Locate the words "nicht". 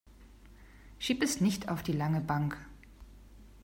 1.41-1.69